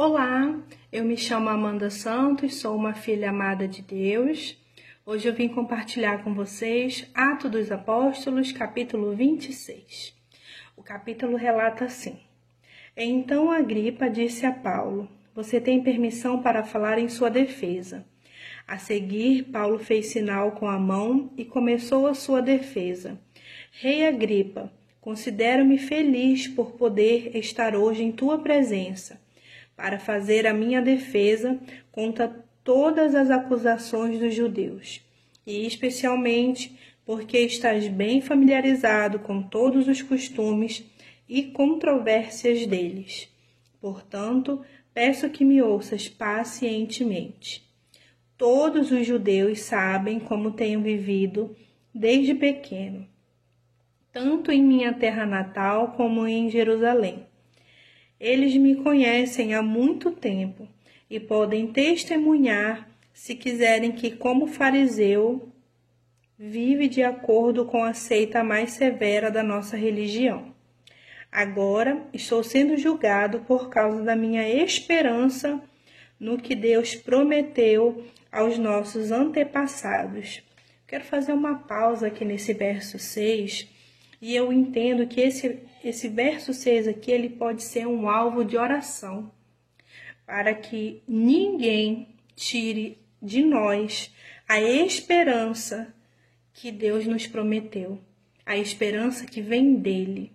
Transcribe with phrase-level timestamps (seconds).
[0.00, 0.56] Olá,
[0.92, 4.56] eu me chamo Amanda Santos, sou uma filha amada de Deus.
[5.04, 10.14] Hoje eu vim compartilhar com vocês Atos dos Apóstolos, capítulo 26.
[10.76, 12.16] O capítulo relata assim:
[12.96, 18.06] Então Agripa disse a Paulo: Você tem permissão para falar em sua defesa.
[18.68, 23.18] A seguir, Paulo fez sinal com a mão e começou a sua defesa.
[23.72, 29.20] Rei Agripa, considero-me feliz por poder estar hoje em tua presença,
[29.78, 31.56] para fazer a minha defesa
[31.90, 32.28] contra
[32.64, 35.00] todas as acusações dos judeus,
[35.46, 40.84] e especialmente porque estás bem familiarizado com todos os costumes
[41.26, 43.32] e controvérsias deles.
[43.80, 44.60] Portanto,
[44.92, 47.66] peço que me ouças pacientemente.
[48.36, 51.56] Todos os judeus sabem como tenho vivido
[51.94, 53.06] desde pequeno
[54.18, 57.27] tanto em minha terra natal como em Jerusalém.
[58.20, 60.68] Eles me conhecem há muito tempo
[61.08, 65.48] e podem testemunhar se quiserem que, como fariseu,
[66.38, 70.54] vive de acordo com a seita mais severa da nossa religião.
[71.30, 75.60] Agora estou sendo julgado por causa da minha esperança
[76.18, 80.42] no que Deus prometeu aos nossos antepassados.
[80.86, 83.68] Quero fazer uma pausa aqui nesse verso 6
[84.20, 88.56] e eu entendo que esse, esse verso 6 aqui, ele pode ser um alvo de
[88.56, 89.30] oração,
[90.26, 94.12] para que ninguém tire de nós
[94.48, 95.94] a esperança
[96.52, 98.00] que Deus nos prometeu,
[98.44, 100.32] a esperança que vem dele.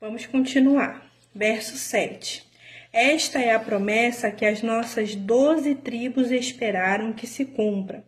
[0.00, 1.08] Vamos continuar.
[1.32, 2.44] Verso 7.
[2.92, 8.04] Esta é a promessa que as nossas doze tribos esperaram que se cumpra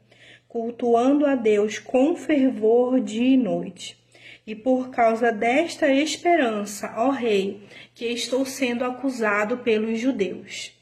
[0.52, 3.98] cultuando a Deus com fervor dia e noite.
[4.46, 10.78] E por causa desta esperança, ó Rei, que estou sendo acusado pelos judeus.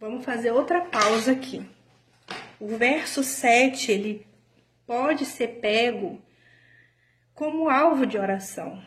[0.00, 1.64] Vamos fazer outra pausa aqui.
[2.58, 4.26] O verso 7, ele
[4.84, 6.20] pode ser pego
[7.34, 8.82] como alvo de oração.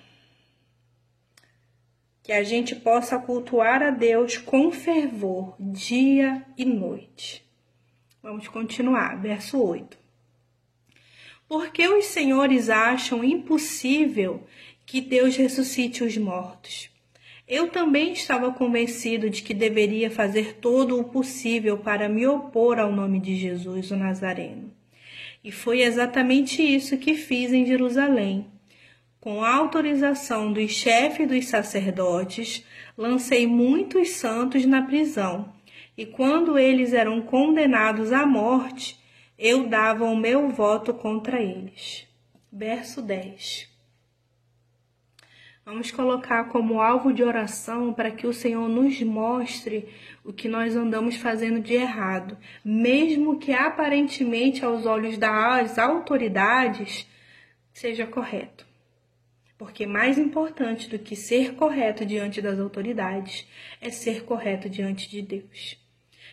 [2.21, 7.46] Que a gente possa cultuar a Deus com fervor, dia e noite.
[8.27, 9.97] Vamos continuar, verso 8.
[11.47, 14.45] Porque os senhores acham impossível
[14.85, 16.89] que Deus ressuscite os mortos.
[17.47, 22.91] Eu também estava convencido de que deveria fazer todo o possível para me opor ao
[22.91, 24.73] nome de Jesus, o Nazareno.
[25.41, 28.45] E foi exatamente isso que fiz em Jerusalém.
[29.21, 32.61] Com a autorização dos chefes dos sacerdotes,
[32.97, 35.55] lancei muitos santos na prisão
[35.97, 38.99] e quando eles eram condenados à morte,
[39.37, 42.07] eu dava o meu voto contra eles.
[42.53, 43.67] Verso 10.
[45.65, 49.89] Vamos colocar como alvo de oração para que o Senhor nos mostre
[50.23, 57.07] o que nós andamos fazendo de errado, mesmo que aparentemente aos olhos das autoridades
[57.73, 58.67] seja correto.
[59.57, 63.47] Porque mais importante do que ser correto diante das autoridades
[63.81, 65.86] é ser correto diante de Deus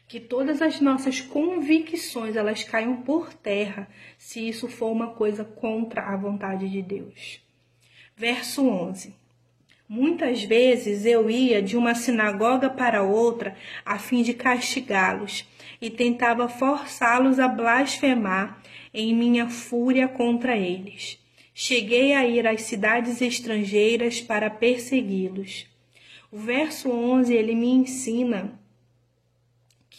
[0.06, 3.88] que todas as nossas convicções elas caiam por terra
[4.18, 7.40] se isso for uma coisa contra a vontade de Deus.
[8.16, 9.14] Verso 11.
[9.88, 15.44] Muitas vezes eu ia de uma sinagoga para outra a fim de castigá-los
[15.80, 18.62] e tentava forçá-los a blasfemar
[18.92, 21.18] em minha fúria contra eles.
[21.54, 25.66] Cheguei a ir às cidades estrangeiras para persegui-los.
[26.32, 28.58] O verso 11 ele me ensina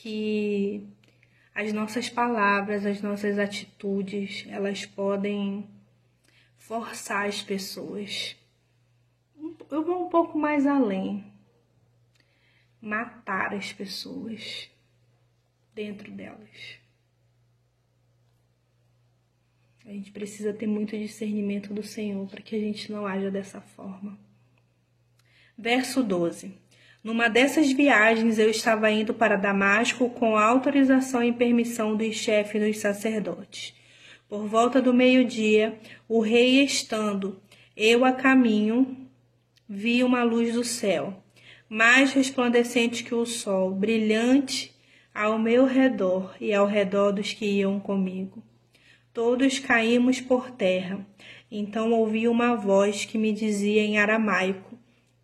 [0.05, 0.87] que
[1.55, 5.67] as nossas palavras, as nossas atitudes, elas podem
[6.59, 8.35] forçar as pessoas.
[9.71, 11.25] Eu vou um pouco mais além.
[12.79, 14.69] Matar as pessoas
[15.73, 16.77] dentro delas.
[19.87, 23.59] A gente precisa ter muito discernimento do Senhor para que a gente não haja dessa
[23.59, 24.19] forma.
[25.57, 26.55] Verso 12.
[27.05, 32.59] Numa dessas viagens, eu estava indo para Damasco com a autorização e permissão dos chefes
[32.59, 33.75] dos sacerdotes.
[34.27, 35.77] Por volta do meio-dia,
[36.09, 37.39] o rei estando
[37.77, 38.97] eu a caminho,
[39.69, 41.13] vi uma luz do céu,
[41.69, 44.73] mais resplandecente que o sol, brilhante
[45.13, 48.41] ao meu redor e ao redor dos que iam comigo.
[49.13, 51.05] Todos caímos por terra.
[51.51, 54.75] Então ouvi uma voz que me dizia em aramaico: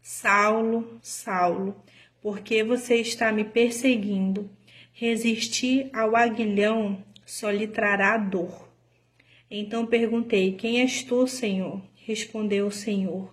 [0.03, 1.75] Saulo, Saulo,
[2.23, 4.49] por que você está me perseguindo?
[4.91, 8.67] Resistir ao aguilhão só lhe trará dor.
[9.49, 11.83] Então perguntei: Quem és tu, Senhor?
[11.95, 13.31] Respondeu o Senhor: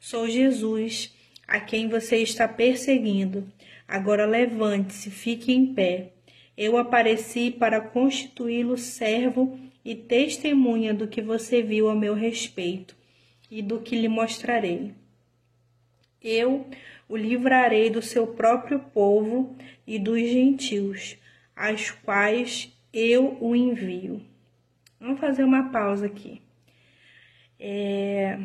[0.00, 1.14] Sou Jesus,
[1.46, 3.46] a quem você está perseguindo.
[3.86, 6.12] Agora levante-se, fique em pé.
[6.56, 12.96] Eu apareci para constituí-lo servo e testemunha do que você viu a meu respeito
[13.50, 14.94] e do que lhe mostrarei.
[16.22, 16.66] Eu
[17.08, 19.56] o livrarei do seu próprio povo
[19.86, 21.16] e dos gentios,
[21.56, 24.20] aos quais eu o envio.
[25.00, 26.42] Vamos fazer uma pausa aqui.
[27.58, 28.38] É,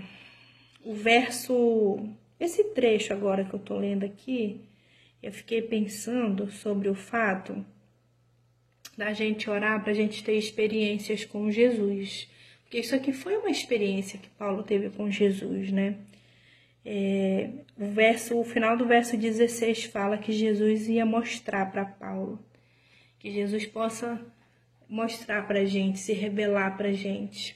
[0.84, 2.00] o verso,
[2.40, 4.62] esse trecho agora que eu tô lendo aqui,
[5.22, 7.66] eu fiquei pensando sobre o fato
[8.98, 12.30] da gente orar para a gente ter experiências com Jesus.
[12.64, 15.98] Porque isso aqui foi uma experiência que Paulo teve com Jesus, né?
[16.86, 22.40] É, o, verso, o final do verso 16 fala que Jesus ia mostrar para Paulo.
[23.20, 24.20] Que Jesus possa
[24.90, 27.56] mostrar para gente, se revelar para gente.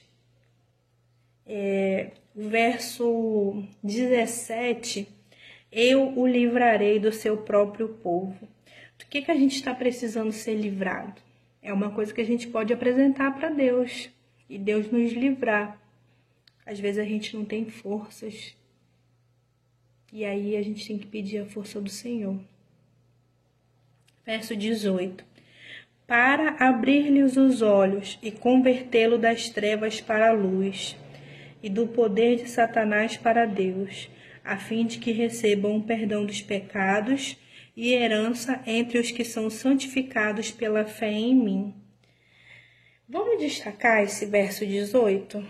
[1.46, 5.08] É, o verso 17,
[5.70, 8.48] eu o livrarei do seu próprio povo.
[8.98, 11.20] Do que, que a gente está precisando ser livrado?
[11.62, 14.10] É uma coisa que a gente pode apresentar para Deus
[14.48, 15.80] e Deus nos livrar.
[16.66, 18.57] Às vezes a gente não tem forças
[20.12, 22.38] e aí a gente tem que pedir a força do Senhor.
[24.24, 25.24] Verso 18:
[26.06, 30.96] Para abrir-lhes os olhos e convertê-lo das trevas para a luz,
[31.62, 34.08] e do poder de Satanás para Deus,
[34.44, 37.36] a fim de que recebam o perdão dos pecados
[37.76, 41.74] e herança entre os que são santificados pela fé em mim.
[43.08, 45.38] Vamos destacar esse verso 18?
[45.38, 45.48] Vou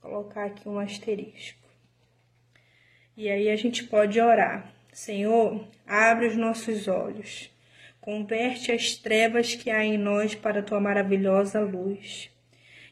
[0.00, 1.63] colocar aqui um asterisco.
[3.16, 4.72] E aí a gente pode orar.
[4.92, 7.50] Senhor, abre os nossos olhos.
[8.00, 12.30] Converte as trevas que há em nós para a tua maravilhosa luz.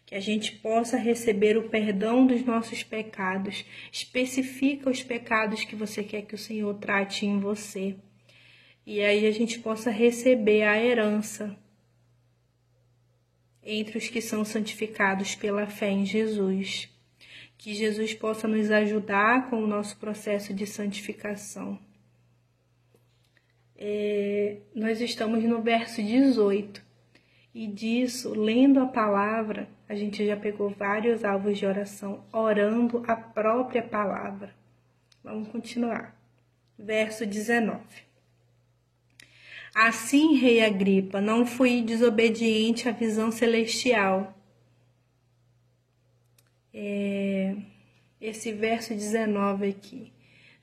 [0.06, 3.64] Que a gente possa receber o perdão dos nossos pecados.
[3.90, 7.96] Especifica os pecados que você quer que o Senhor trate em você.
[8.86, 11.56] E aí a gente possa receber a herança
[13.62, 16.88] entre os que são santificados pela fé em Jesus.
[17.62, 21.78] Que Jesus possa nos ajudar com o nosso processo de santificação.
[23.76, 26.82] É, nós estamos no verso 18,
[27.54, 33.14] e disso, lendo a palavra, a gente já pegou vários alvos de oração, orando a
[33.14, 34.52] própria palavra.
[35.22, 36.20] Vamos continuar.
[36.76, 37.78] Verso 19.
[39.72, 44.36] Assim, rei Agripa, não fui desobediente à visão celestial
[46.72, 47.56] é,
[48.20, 50.12] esse verso 19 aqui.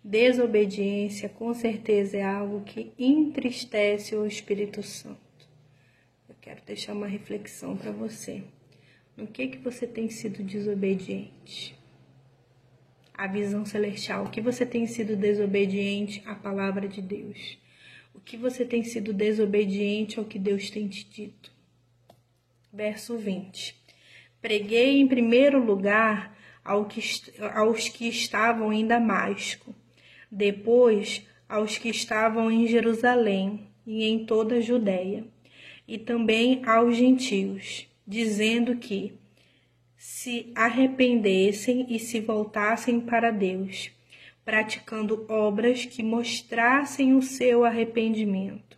[0.03, 5.19] Desobediência, com certeza, é algo que entristece o Espírito Santo.
[6.27, 8.43] Eu quero deixar uma reflexão para você.
[9.15, 11.77] No que que você tem sido desobediente?
[13.13, 14.23] A visão celestial.
[14.23, 17.57] O que você tem sido desobediente à palavra de Deus?
[18.13, 21.51] O que você tem sido desobediente ao que Deus tem te dito?
[22.71, 23.78] Verso 20.
[24.41, 29.75] Preguei em primeiro lugar aos que estavam em Damasco,
[30.31, 35.25] depois aos que estavam em Jerusalém e em toda a Judéia,
[35.87, 39.13] e também aos gentios, dizendo que
[39.97, 43.91] se arrependessem e se voltassem para Deus,
[44.45, 48.68] praticando obras que mostrassem o seu arrependimento.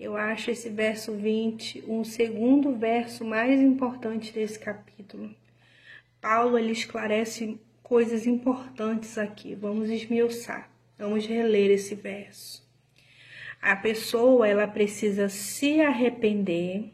[0.00, 5.34] Eu acho esse verso 20 um segundo verso mais importante desse capítulo.
[6.22, 9.54] Paulo ele esclarece coisas importantes aqui.
[9.54, 10.70] Vamos esmiuçar.
[10.96, 12.66] Vamos reler esse verso.
[13.60, 16.90] A pessoa ela precisa se arrepender,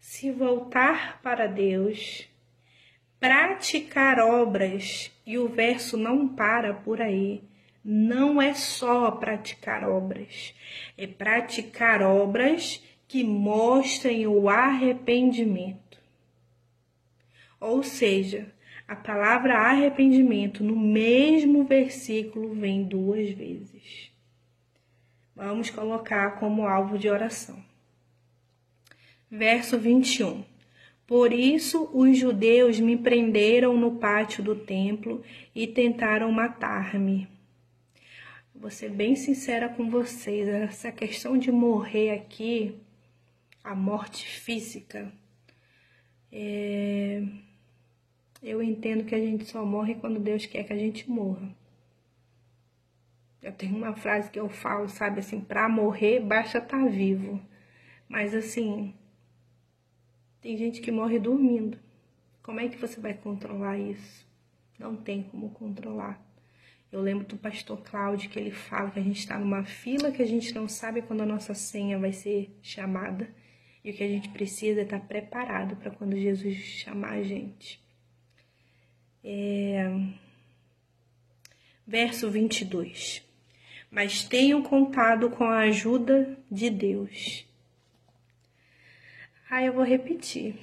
[0.00, 2.28] se voltar para Deus,
[3.20, 7.47] praticar obras, e o verso não para por aí
[7.90, 10.54] não é só praticar obras,
[10.94, 15.98] é praticar obras que mostrem o arrependimento.
[17.58, 18.52] Ou seja,
[18.86, 24.12] a palavra arrependimento no mesmo versículo vem duas vezes.
[25.34, 27.56] Vamos colocar como alvo de oração.
[29.30, 30.44] Verso 21.
[31.06, 35.22] Por isso os judeus me prenderam no pátio do templo
[35.54, 37.37] e tentaram matar-me.
[38.60, 42.76] Vou ser bem sincera com vocês, essa questão de morrer aqui,
[43.62, 45.12] a morte física,
[46.32, 47.22] é...
[48.42, 51.54] eu entendo que a gente só morre quando Deus quer que a gente morra.
[53.40, 57.40] Eu tenho uma frase que eu falo, sabe, assim, pra morrer basta estar tá vivo.
[58.08, 58.92] Mas assim,
[60.40, 61.78] tem gente que morre dormindo.
[62.42, 64.26] Como é que você vai controlar isso?
[64.76, 66.27] Não tem como controlar.
[66.90, 70.22] Eu lembro do pastor Cláudio que ele fala que a gente está numa fila que
[70.22, 73.28] a gente não sabe quando a nossa senha vai ser chamada.
[73.84, 77.78] E o que a gente precisa é estar preparado para quando Jesus chamar a gente.
[79.22, 79.86] É...
[81.86, 83.22] Verso 22.
[83.90, 87.46] Mas tenho contado com a ajuda de Deus.
[89.50, 90.54] Ah, eu vou repetir.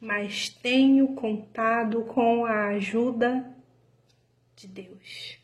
[0.00, 3.55] Mas tenho contado com a ajuda
[4.56, 5.38] de Deus.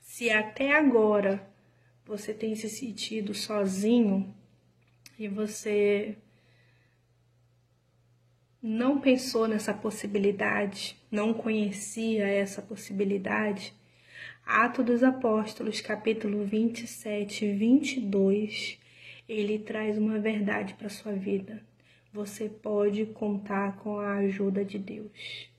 [0.00, 1.44] Se até agora
[2.06, 4.34] você tem se sentido sozinho
[5.18, 6.16] e você
[8.62, 13.74] não pensou nessa possibilidade, não conhecia essa possibilidade,
[14.46, 18.78] Atos dos Apóstolos, capítulo 27 e 22,
[19.28, 21.62] ele traz uma verdade para sua vida.
[22.12, 25.50] Você pode contar com a ajuda de Deus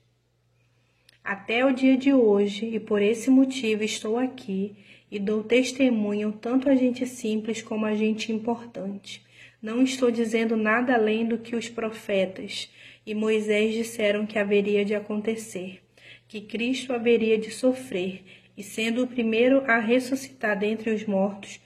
[1.24, 4.74] até o dia de hoje, e por esse motivo estou aqui
[5.10, 9.22] e dou testemunho tanto a gente simples como a gente importante.
[9.62, 12.70] Não estou dizendo nada além do que os profetas
[13.04, 15.82] e Moisés disseram que haveria de acontecer,
[16.28, 18.22] que Cristo haveria de sofrer,
[18.56, 21.60] e sendo o primeiro a ressuscitar dentre os mortos,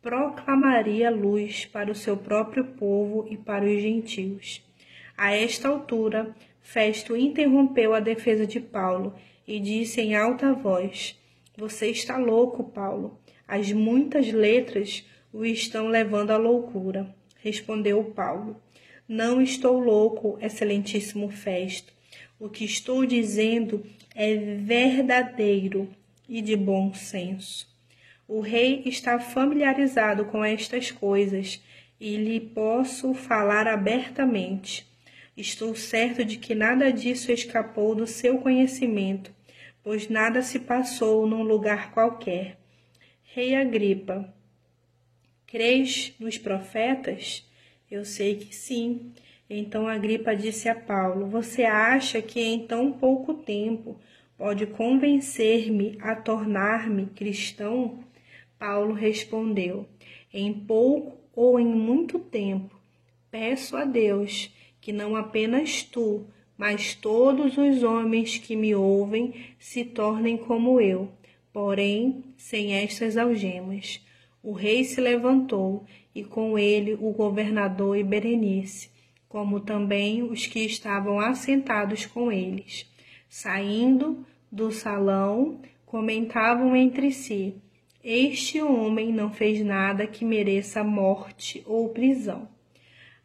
[0.00, 4.64] proclamaria luz para o seu próprio povo e para os gentios.
[5.16, 6.34] A esta altura,
[6.70, 9.14] Festo interrompeu a defesa de Paulo
[9.46, 11.18] e disse em alta voz:
[11.56, 13.18] Você está louco, Paulo.
[13.48, 17.08] As muitas letras o estão levando à loucura.
[17.38, 18.60] Respondeu Paulo:
[19.08, 21.90] Não estou louco, excelentíssimo Festo.
[22.38, 23.82] O que estou dizendo
[24.14, 25.88] é verdadeiro
[26.28, 27.66] e de bom senso.
[28.28, 31.62] O rei está familiarizado com estas coisas
[31.98, 34.87] e lhe posso falar abertamente.
[35.38, 39.32] Estou certo de que nada disso escapou do seu conhecimento,
[39.84, 42.58] pois nada se passou num lugar qualquer.
[43.22, 44.34] Rei Agripa,
[45.46, 47.48] crês nos profetas?
[47.88, 49.12] Eu sei que sim.
[49.48, 53.96] Então Agripa disse a Paulo: Você acha que em tão pouco tempo
[54.36, 58.02] pode convencer-me a tornar-me cristão?
[58.58, 59.88] Paulo respondeu:
[60.34, 62.76] Em pouco ou em muito tempo,
[63.30, 64.52] peço a Deus
[64.88, 66.24] que não apenas tu,
[66.56, 71.10] mas todos os homens que me ouvem se tornem como eu,
[71.52, 74.02] porém sem estas algemas.
[74.42, 78.88] O rei se levantou, e com ele o governador e Berenice,
[79.28, 82.90] como também os que estavam assentados com eles.
[83.28, 87.56] Saindo do salão, comentavam entre si:
[88.02, 92.48] Este homem não fez nada que mereça morte ou prisão.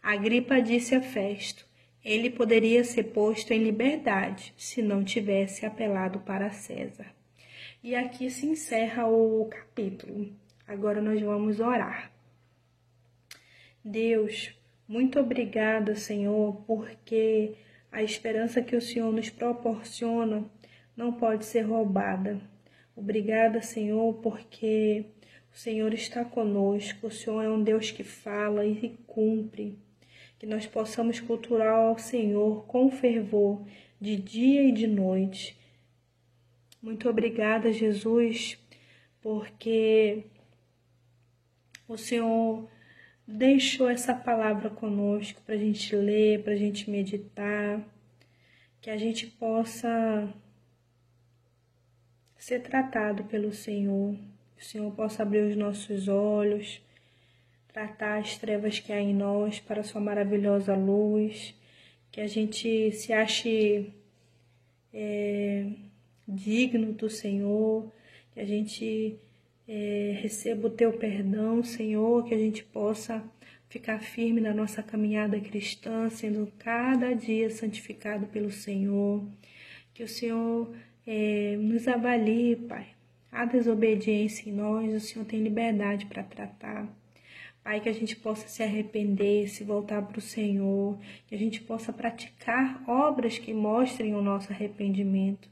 [0.03, 1.65] Agripa disse a Festo:
[2.03, 7.05] ele poderia ser posto em liberdade se não tivesse apelado para César.
[7.81, 10.29] E aqui se encerra o capítulo.
[10.67, 12.11] Agora nós vamos orar.
[13.83, 14.53] Deus,
[14.85, 17.53] muito obrigada, Senhor, porque
[17.89, 20.43] a esperança que o Senhor nos proporciona
[20.97, 22.41] não pode ser roubada.
[22.93, 25.05] Obrigada, Senhor, porque
[25.53, 29.77] o Senhor está conosco, o Senhor é um Deus que fala e cumpre
[30.43, 33.65] que nós possamos cultuar ao Senhor com fervor,
[33.97, 35.57] de dia e de noite.
[36.81, 38.59] Muito obrigada, Jesus,
[39.21, 40.25] porque
[41.87, 42.69] o Senhor
[43.25, 47.81] deixou essa palavra conosco para a gente ler, para a gente meditar,
[48.81, 50.27] que a gente possa
[52.35, 54.13] ser tratado pelo Senhor,
[54.57, 56.81] que o Senhor possa abrir os nossos olhos
[57.73, 61.55] tratar as trevas que há em nós para a sua maravilhosa luz,
[62.11, 63.91] que a gente se ache
[64.93, 65.65] é,
[66.27, 67.91] digno do Senhor,
[68.31, 69.17] que a gente
[69.67, 73.23] é, receba o teu perdão, Senhor, que a gente possa
[73.67, 79.27] ficar firme na nossa caminhada cristã, sendo cada dia santificado pelo Senhor,
[79.95, 80.71] que o Senhor
[81.07, 82.89] é, nos avalie, Pai.
[83.31, 86.87] Há desobediência em nós, o Senhor tem liberdade para tratar.
[87.63, 91.61] Pai, que a gente possa se arrepender, se voltar para o Senhor, que a gente
[91.61, 95.47] possa praticar obras que mostrem o nosso arrependimento,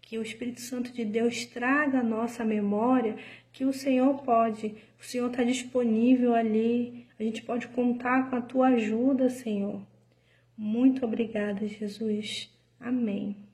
[0.00, 3.16] que o Espírito Santo de Deus traga à nossa memória
[3.52, 8.40] que o Senhor pode, o Senhor está disponível ali, a gente pode contar com a
[8.42, 9.80] tua ajuda, Senhor.
[10.56, 12.50] Muito obrigada, Jesus.
[12.78, 13.45] Amém.